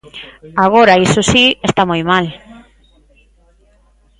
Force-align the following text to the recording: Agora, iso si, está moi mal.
Agora, 0.65 1.01
iso 1.07 1.21
si, 1.31 1.45
está 1.69 1.83
moi 1.89 2.01
mal. 2.11 2.25